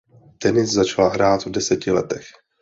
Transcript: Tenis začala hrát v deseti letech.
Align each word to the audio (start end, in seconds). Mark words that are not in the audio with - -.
Tenis 0.37 0.69
začala 0.71 1.09
hrát 1.09 1.45
v 1.45 1.49
deseti 1.49 1.91
letech. 1.91 2.25